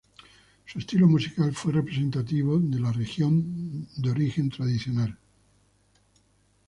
Su 0.65 0.79
estilo 0.79 1.05
musical 1.05 1.53
fue 1.53 1.73
representativo 1.73 2.57
de 2.57 2.79
su 2.79 2.91
región 2.91 3.87
de 3.97 4.09
origen 4.09 4.49
tradicional. 4.49 5.15